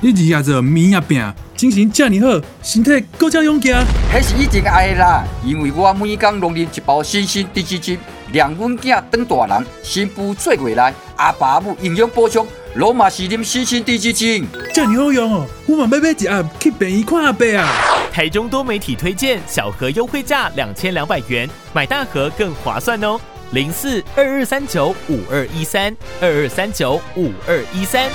[0.00, 3.76] 你日夜做面也饼，精神这么好，身体更加勇健。
[4.14, 7.98] 迄是一定爱啦，因为我每天拢啉一包新鲜低脂精，
[8.32, 14.46] 让阮囝当大人，新妇做过来，阿爸母营养补充，罗马是啉新鲜低脂精。
[14.72, 17.68] 这么好用哦，我嘛要买一盒去便宜看阿伯啊。
[18.12, 23.18] 台中多媒体推荐，小盒优惠价两千两百元，买大盒更划算哦。
[23.50, 28.08] 零四二二三九五二一三二二三九五二一三。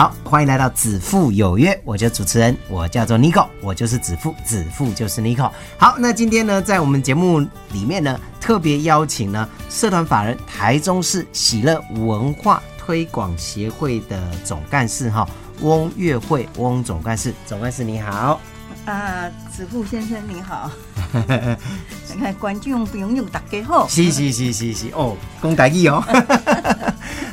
[0.00, 5.50] 好，欢迎来到子父有约，我就主持人，我叫做 Nico，我就是子父，子父就是 Nico。
[5.76, 7.38] 好，那今天呢，在我们节目
[7.70, 15.28] 里面呢，特别邀请呢，社团法人台中市喜乐文化推广协会的总干事哈，
[15.60, 18.40] 翁月慧，翁总干事，总干事你好。
[18.86, 20.70] 啊，子父先生你好，
[21.12, 26.02] 你 看观众朋友大家好，是是是是是哦，讲大意哦。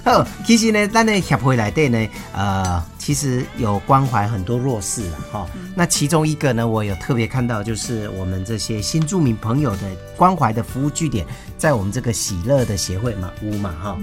[0.04, 5.48] 好，其实呢，咱的协会来底呢，呃，其实有关怀很多弱势了哈。
[5.76, 9.82] 那其中一个呢，我有特别看到，就是我们这些新住民朋友的
[10.16, 11.26] 关怀的服务据点，
[11.58, 13.98] 在我们这个喜乐的协会嘛，屋嘛哈。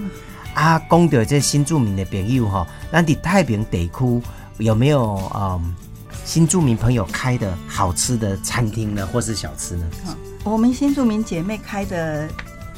[0.53, 4.21] 啊，讲到这新住民的朋友哈，那你太平地区
[4.57, 5.75] 有没有嗯？
[6.23, 9.85] 新住民朋友开的好吃的餐厅呢，或是小吃呢？
[10.43, 12.27] 我们新住民姐妹开的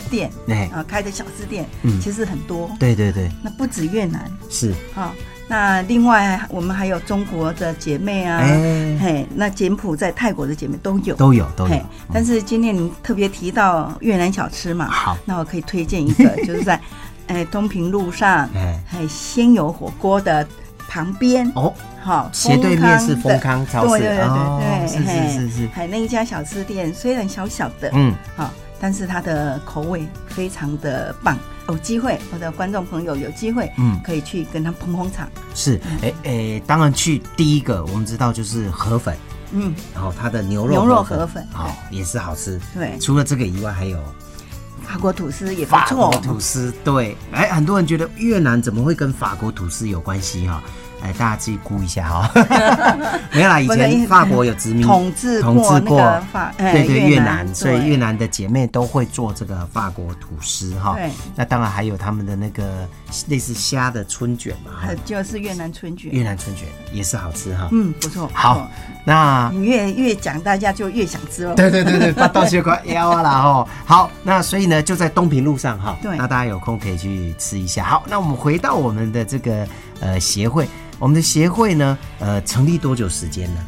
[0.08, 2.70] 店，哎啊，开的小吃店，嗯，其实很多。
[2.80, 4.30] 对对对，那不止越南。
[4.50, 4.74] 是。
[4.94, 5.14] 好，
[5.48, 8.42] 那另外我们还有中国的姐妹啊，
[9.00, 11.80] 嘿，那柬埔寨、泰国的姐妹都有，都有都有。
[12.12, 16.80] 但是今天你特别提到越南小吃嘛，好，那我可以推荐一个， 就是在
[17.28, 20.48] 哎东平路上，哎，鲜油火锅的
[20.88, 21.52] 旁边。
[21.56, 21.74] 哦。
[22.00, 25.68] 好，斜对面是丰康超市，对对对对，是是是是。
[25.74, 31.38] 还那一家小吃店虽然小小的，嗯，好，但是它的口味非常的棒。
[31.70, 35.30] 有机会，我的观众朋友有机会，嗯，可以去跟他捧捧场。
[35.54, 39.14] 是，哎哎，当然去第一个，我们知道就是河粉，
[39.52, 42.58] 嗯，然后它的牛肉牛肉河粉，好，也是好吃。
[42.74, 44.00] 对，除了这个以外，还有
[44.82, 45.78] 法国吐司也不错。
[45.78, 50.64] 法国吐司，对，哎，很多人觉得越南怎么会跟法国吐司有关系哈？
[51.02, 52.32] 哎，大家自己估一下哈。
[53.32, 56.00] 没有啦，以前法国有殖民统治统治过
[56.32, 60.96] 法，对对越南，所以越南的姐妹都会做这个法国吐司哈。
[60.96, 62.88] 对，那当然还有他们的那个
[63.28, 64.72] 类似虾的春卷嘛，
[65.06, 66.12] 就是越南春卷。
[66.12, 67.70] 越南春卷也是好吃哈。
[67.72, 68.30] 嗯，不错。
[68.34, 68.68] 好，
[69.06, 71.54] 那你越越讲，大家就越想吃哦。
[71.56, 73.68] 对对对对，把刀切块腰啊啦哈。
[73.86, 75.96] 好，那所以呢，就在东平路上哈。
[76.02, 77.84] 对，那大家有空可以去吃一下。
[77.84, 79.68] 好，那我们回到我们的这个
[80.00, 80.68] 呃协会。
[81.00, 83.62] 我们的协会呢，呃，成立多久时间呢？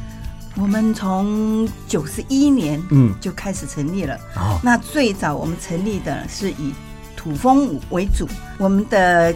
[0.55, 4.15] 我们从九十一年嗯就开始成立了。
[4.35, 6.73] 哦，那最早我们成立的是以
[7.15, 9.33] 土风舞为主，我们的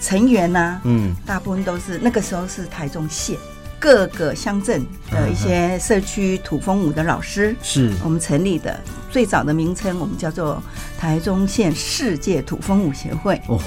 [0.00, 3.36] 成员呢，嗯，大部分都是那个时候是台中县
[3.78, 8.80] 各个乡镇的一些社区土风舞的老师，是我们成立的。
[9.10, 10.60] 最早的名称我们叫做
[10.98, 13.40] 台中县世界土风舞协会。
[13.46, 13.60] 哦，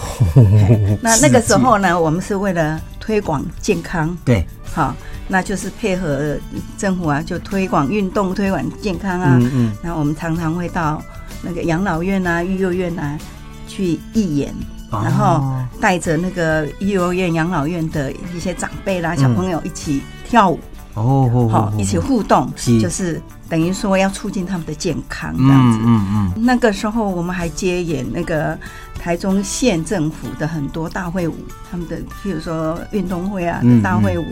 [1.02, 2.82] 那那个时候呢，我们是为了。
[3.08, 4.94] 推广健康，对，好，
[5.30, 6.38] 那就是配合
[6.78, 9.38] 政府啊，就推广运动，推广健康啊。
[9.40, 9.72] 嗯嗯。
[9.82, 11.02] 那我们常常会到
[11.42, 13.18] 那个养老院啊、育幼院啊
[13.66, 14.54] 去义演，
[14.92, 20.60] 然后带着那个育幼院、养老院的一些长辈啦、小朋友一起跳舞。
[20.96, 22.52] 哦，好，一起互动，
[22.82, 25.80] 就是等于说要促进他们的健康这样子。
[25.82, 26.44] 嗯嗯嗯。
[26.44, 28.60] 那个时候我们还接演那个
[29.08, 31.34] 台中县政府的很多大会舞，
[31.72, 34.26] 他们的譬如说运动会啊的大会舞，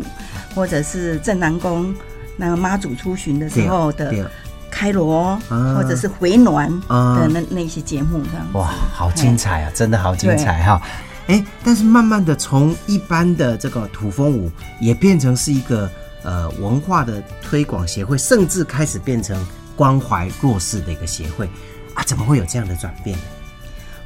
[0.54, 1.96] 或者是镇南宫
[2.36, 4.30] 那个妈祖出巡的时候的
[4.70, 8.46] 开锣，或者是回暖的那那些节目这样。
[8.52, 9.72] 哇，好精彩啊！
[9.74, 10.82] 真的好精彩哈。
[11.28, 14.52] 哎，但是慢慢的从一般的这个土风舞
[14.82, 15.90] 也变成是一个。
[16.24, 19.40] 呃，文化的推广协会，甚至开始变成
[19.76, 21.48] 关怀弱势的一个协会
[21.94, 22.02] 啊！
[22.04, 23.16] 怎么会有这样的转变？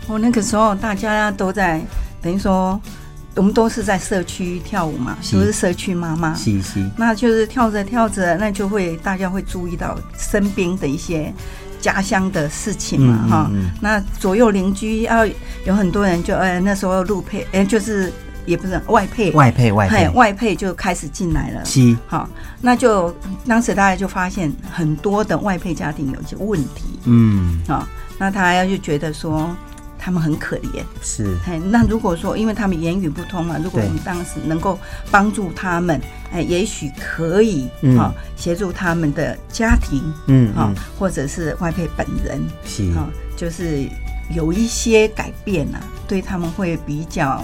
[0.07, 1.81] 我那个时候大家都在，
[2.21, 2.79] 等于说
[3.35, 11.33] 我们都是在社区跳舞嘛，都是社区妈妈，是是，那就是跳着跳着，那就会大家会注意到身边的一些
[11.79, 13.51] 家乡的事情嘛，哈。
[13.79, 15.25] 那左右邻居要
[15.65, 18.11] 有很多人就呃那时候录配，哎，就是。
[18.45, 21.63] 也不是外配，外配外配嘿外配就开始进来了。
[21.65, 22.27] 是好，
[22.61, 23.15] 那就
[23.45, 27.87] 当时大家就发现很多的外配家庭有一些问题嗯啊、
[28.17, 29.55] 那他要就觉得说
[29.99, 30.83] 他们很可怜。
[31.01, 34.79] 是哎，那如果说因为他们言语不通嘛，如果我们当时能够
[35.11, 36.01] 帮助他们，
[36.31, 43.87] 哎，也许可以嗯啊协助他们的家庭啊嗯哦，或者是外配本人是啊，就是
[44.33, 47.43] 有一些改变啊，对他们会比较。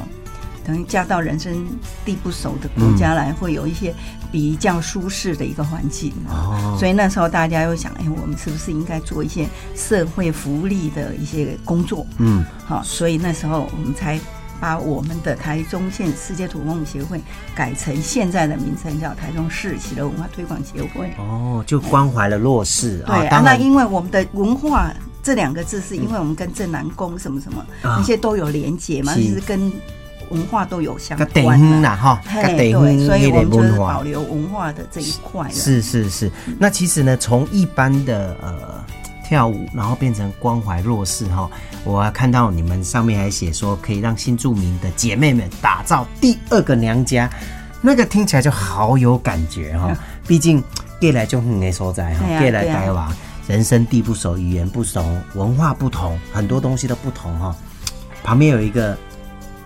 [0.65, 1.65] 等于嫁到人生
[2.03, 3.93] 地不熟的国家来，会有一些
[4.31, 6.33] 比较舒适的一个环境啊。
[6.33, 12.05] 哦所以那时候大家又想，哎，我们是不是应该做一些社会福利的一些工作？
[12.17, 14.19] 嗯好，所以那时候我们才
[14.59, 17.21] 把我们的台中县世界土风舞协会
[17.53, 21.13] 改成现在的名称叫台中市喜乐文化推广协会。
[21.17, 24.91] 哦，就关怀了弱势对啊，那因为我们的文化
[25.21, 29.71] 这两个字，是因为我们跟正南宫什么什么啊那些都有连结嘛，就是跟
[30.29, 31.95] 文化都有相关的。
[31.95, 32.71] 哈，对，
[33.05, 35.53] 所以我们就是保留文化的这一块了。
[35.53, 38.83] 是是是，那其实呢，从一般的呃
[39.27, 41.49] 跳舞，然后变成关怀弱势哈，
[41.83, 47.29] 我还看到你们上面还写说，可以让新住民的姐妹们打造第二个娘家，
[47.81, 49.95] 那个听起来就好有感觉哈。
[50.27, 50.63] 毕竟
[50.99, 53.07] 过来就很的所在哈过来台湾，
[53.47, 57.55] 人生地不熟，语言不熟，文化不同，很多东西都不同哈。
[58.23, 58.97] 旁边有一个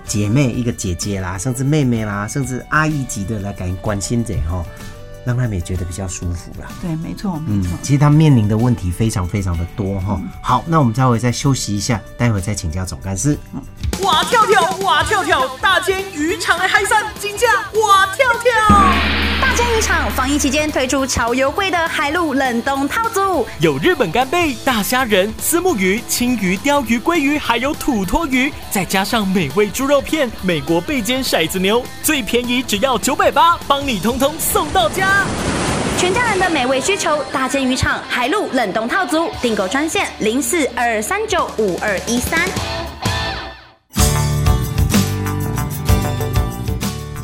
[0.10, 4.66] 姐妹，一个姐姐啦，甚至妹妹啦，甚至阿姨级的来感关心者哈，
[5.24, 6.68] 让他们也觉得比较舒服啦。
[6.82, 7.78] 对，没错，没嗯错，。
[7.84, 10.20] 其实他面临的问题非常非常的多哈。
[10.42, 13.38] 好，那我们待会再休息一下，待会再请教总干事。
[14.02, 17.46] 哇跳跳，哇跳跳，大间鱼场的海山金价
[17.80, 19.29] 哇跳跳。
[19.60, 35.26] 大间渔场防疫期间推出超优惠的海陆冷冻套组，有日本干贝、大虾仁、丝木鱼、青鱼、鲷鱼、鲑鱼，还有土托鱼，再加上美味猪肉片、美国贝煎骰子牛，最便宜只要九百八，帮你通通送到家。
[35.98, 42.40] 全家人的美味需求，大煎鱼场海陆冷冻套组订购专线零四二二三九五二一三。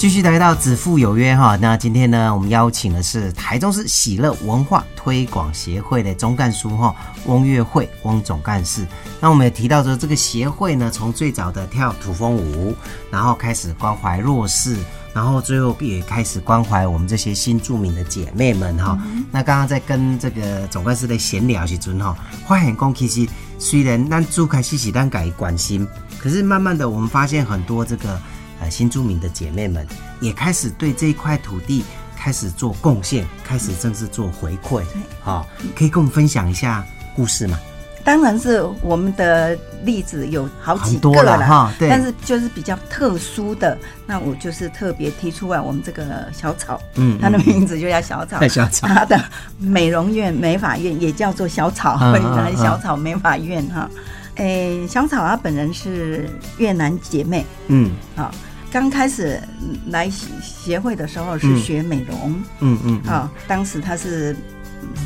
[0.06, 8.86] 继续来到子父有约哈，那今天呢，我们邀请的是台中市喜乐文化推广协会的总干事哈翁月慧翁总干事。
[9.20, 12.76] 那我们也提到说，这个协会呢，从最早的跳土风舞，
[13.10, 14.78] 然后开始关怀弱势，
[15.12, 18.96] 然后最后也开始关怀我们这些新著名的姐妹们哈。
[19.32, 22.16] 那刚刚在跟这个总干事的闲聊时阵哈，
[22.48, 23.28] 发现讲其实
[23.58, 25.88] 虽然咱最开始是咱改关心，
[26.20, 28.22] 可是慢慢的我们发现很多这个。
[28.62, 29.86] 呃，新住民的姐妹们
[30.20, 31.84] 也开始对这一块土地
[32.16, 34.84] 开始做贡献，开始正式做回馈。
[35.22, 36.86] 好、可以跟我们分享一下
[37.16, 37.60] 故事吗？
[38.04, 43.76] 当然是我们的例子有好几个啦了哈对但是就是比较特殊的，
[44.06, 49.20] 那我就是特别提出来我们这个小草，嗯它的名字就叫小草，小草 它的
[49.58, 53.90] 美容院、美发院也叫做小草，嗯所以嗯嗯 小草美发院哈。
[54.36, 57.92] 诶，小草她本人是越南姐妹，嗯。
[58.16, 58.34] 啊，
[58.72, 59.40] 刚开始
[59.88, 61.60] 来协协会的时候是嗯。
[61.60, 63.12] 学美容，嗯嗯嗯。
[63.12, 64.36] 啊，当时她是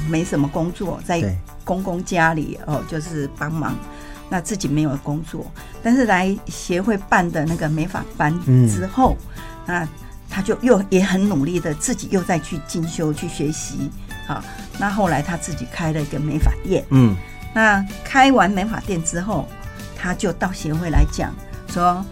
[0.10, 3.78] 没什么工作，在公公家里哦，就是帮忙，
[4.30, 5.46] 那自己没有工作，
[5.84, 8.68] 但是来协会办的那个美发班嗯。
[8.68, 9.16] 之后，
[9.68, 9.88] 那
[10.28, 13.90] 他就又也很努力的自己又再去进修去学习，
[14.28, 14.44] 好，
[14.80, 17.16] 那后来他自己开了一个美发店，嗯
[17.54, 19.48] 那开完美发店之后，
[19.98, 21.34] 他就到协会来讲
[21.68, 22.04] 说，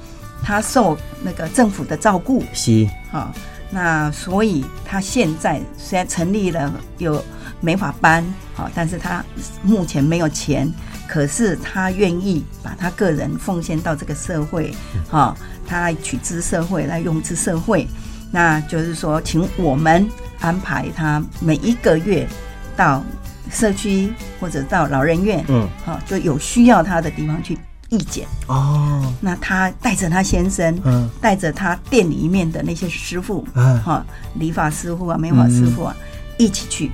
[0.44, 2.88] 他受那个政府的照顾，是。
[3.12, 3.32] 好、
[3.70, 7.24] 那所以他现在虽然成立了有
[7.62, 8.24] 美发班，
[8.56, 9.24] 好、但是他
[9.64, 10.72] 目前没有钱，
[11.08, 14.74] 可是他愿意把他个人奉献到这个社会，
[15.10, 17.88] 好、他来取之社会，来用之社会，
[18.32, 20.08] 那就是说，请我们
[20.40, 22.28] 安排他每一个月
[22.76, 23.04] 到
[23.52, 25.68] 社区或者到老人院，嗯。
[25.86, 27.58] 好、就有需要他的地方去
[27.90, 28.26] 义检。
[28.48, 29.14] 哦。
[29.22, 31.10] 那他带着他先生，嗯。
[31.22, 33.82] 带着他店里面的那些师傅，嗯。
[33.82, 35.96] 哈、理发师傅啊、美发师傅啊，
[36.38, 36.92] 一起去。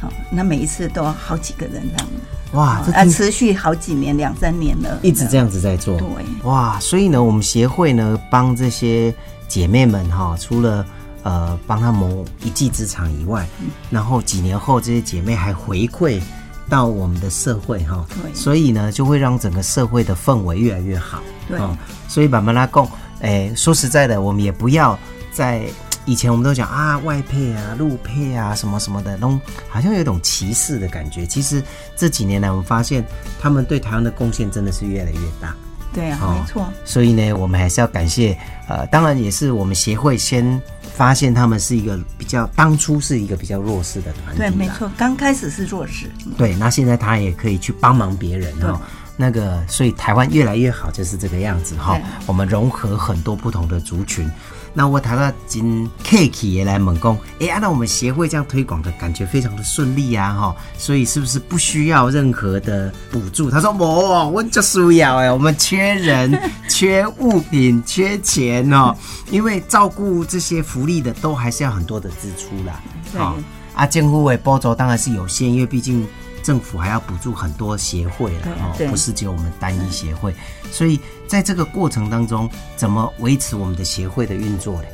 [0.00, 2.08] 好、那每一次都好几个人这样，
[2.54, 5.96] 哇，这啊，持续好几年，两三年了，一直这样子在做。
[5.96, 6.08] 对，
[6.42, 9.14] 哇，所以呢，我们协会呢帮这些
[9.46, 10.84] 姐妹们哈，除了
[11.22, 13.46] 呃帮他谋一技之长以外，
[13.90, 16.20] 然后几年后这些姐妹还回馈
[16.68, 21.22] 到我们的社会哈，对所以呢就会让整个社会的氛围越来越好。
[21.48, 21.76] 对哦
[22.08, 22.88] 所以慢慢拉贡，
[23.20, 24.98] 哎，说实在的，我们也不要
[25.32, 25.64] 在。
[26.04, 29.38] 以前我们都讲啊，外配啊、路配啊，什么什么的，都
[29.68, 31.24] 好像有一种歧视的感觉。
[31.24, 31.62] 其实
[31.94, 33.04] 这几年来，我们发现
[33.40, 35.54] 他们对台湾的贡献真的是越来越大。
[35.92, 38.36] 对啊，哦没错，所以呢，我们还是要感谢，
[38.68, 40.60] 呃，当然也是我们协会先
[40.94, 44.68] 发现他们是一个比较当初是一个比较弱势的团体，对，没。
[44.70, 48.80] 错，刚开始是弱势，对，那现在他也可以去帮忙别人对哦。
[49.14, 54.28] 那个，所以台湾越来越好，就是这个样子哈、对我们融合很多不同的族群。
[54.74, 63.50] 那我谈到金 K K 也来猛攻，哎，按照我们协会这样推广的感觉非常的顺利啊哈，所以是不是不需要任何的补助？
[63.50, 68.96] 他说我我就需要哎，我们缺人、 缺物品、缺钱哦，
[69.30, 72.80] 因为照顾这些福利的都还是要很多的支出啦。
[73.12, 73.34] 对哦
[73.74, 76.06] 啊，政府的补助当然是有限，因为毕竟
[76.42, 80.34] 政府还要补助很多协会了哦，不是只有我们单一协会。
[80.70, 84.88] 所以在这个过程当中，怎么维持我们的协会的运作呢？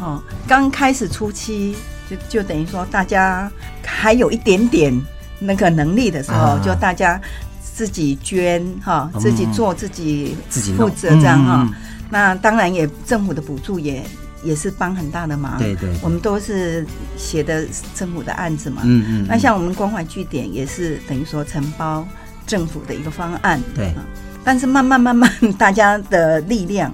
[0.00, 1.76] 哦，刚开始初期
[2.08, 3.50] 就就等于说大家
[3.84, 4.98] 还有一点点
[5.38, 7.20] 那个能力的时候，啊就大家
[7.60, 11.62] 自己捐哈，嗯自己做自己自己弄负责这样哈。
[11.62, 11.74] 嗯嗯
[12.10, 14.02] 那当然也政府的补助也
[14.42, 15.58] 也是帮很大的忙。
[15.58, 18.82] 对对对我们都是写的政府的案子嘛。
[18.84, 22.06] 嗯嗯嗯那像我们关怀据点也是等于说承包
[22.46, 23.60] 政府的一个方案。
[23.74, 24.04] 对啊
[24.44, 26.90] 但是慢慢慢慢，大家的力量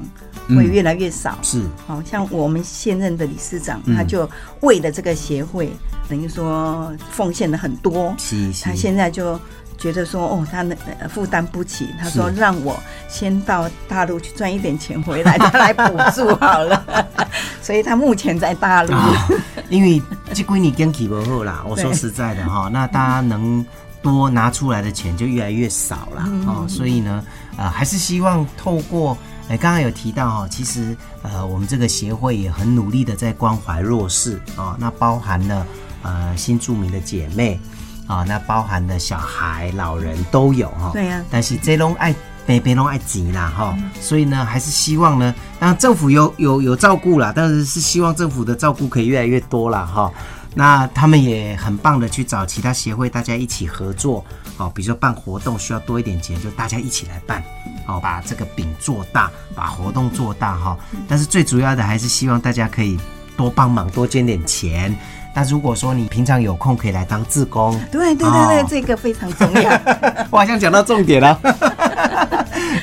[0.49, 1.39] 会嗯越来越少。
[1.43, 4.29] 是好像我们现任的理事长，嗯他就
[4.61, 5.71] 为了这个协会，
[6.09, 8.13] 等于说奉献了很多。
[8.19, 9.39] 是是他现在就
[9.79, 10.65] 觉得说，哦，他
[11.09, 12.77] 负担不起，他说让我
[13.09, 16.85] 先到大陆去赚一点钱回来，再来补助好了。
[17.65, 18.93] 所以他目前在大陆。
[18.93, 19.29] 啊，
[19.71, 20.01] 因为
[20.33, 23.65] 这几年经济不好啦，我说对实在的哈，那大家能
[24.03, 27.25] 多拿出来的钱就越来越少了嗯哦，所以呢，
[27.57, 29.17] 呃，还是希望透过。
[29.47, 35.67] 哎，刚刚有提到哈，其实呃，我们这个协会也很努力的在关怀弱势哦，那包含了
[36.03, 37.61] 呃新住民的姐妹
[38.07, 40.91] 啊、那包含了小孩、老人都有哈。
[40.93, 42.15] 对呀但是这种爱
[42.47, 50.13] 北北拢爱急啦哈，所以呢，还是希望呢，当然政府有有有照顾啦，但是是希望政府的照顾可以越来越多啦哈。
[50.57, 54.25] 那他们也很棒的去找其他协会，大家一起合作，
[54.57, 57.43] 哦，比如说办活动需要多一点钱，就大家一起来办，
[57.89, 60.79] 哦，把这个饼做大，把活动做大哈。
[61.09, 62.97] 但是最主要的还是希望大家可以
[63.37, 64.97] 多帮忙，多捐点钱。
[65.37, 69.73] 那如果说你平常有空，可以来当志工，对对对对，哦这个非常重要。
[70.31, 71.37] 我好像讲到重点了。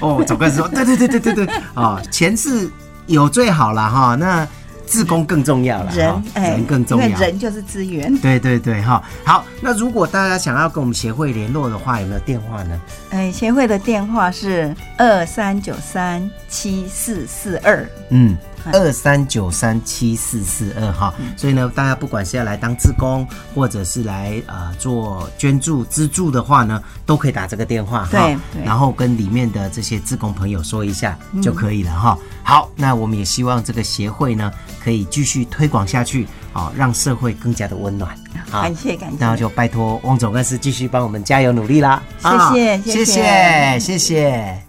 [0.02, 2.70] 哦，总干事说， 对对对对对对，哦，钱是
[3.08, 4.48] 有最好了哈，那
[4.86, 8.14] 自工更重要了，人哈哎，人更重要，因为人就是资源。
[8.18, 9.02] 对对对哈。
[9.24, 12.82] 好，那如果大家想要跟我们协会联络的话，有没有电话呢？
[13.12, 17.88] 哎，协会的电话是二三九三七四四二。
[18.10, 18.36] 嗯，
[18.74, 21.14] 二三九三七四四二哈。
[21.36, 28.38] 所以呢，大家不管是要来当志工，或者是来呃做捐助资助的话呢，都可以打这个电话哈对。
[28.64, 32.18] 然后跟里面的这些志工朋友说一下嗯就可以了哈。
[32.44, 34.52] 好，那我们也希望这个协会呢
[34.84, 38.16] 可以继续推广下去，哦，让社会更加的温暖。
[38.50, 39.18] 好感谢感谢。
[39.20, 42.02] 那就拜托汪总干事继续帮我们加油努力啦！
[42.20, 44.62] 谢啊谢谢谢谢谢谢谢。